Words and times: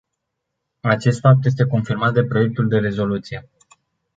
Acest 0.79 1.19
fapt 1.19 1.45
este 1.45 1.65
confirmat 1.65 2.13
de 2.13 2.23
proiectul 2.23 2.67
de 2.67 2.77
rezoluție. 2.77 3.49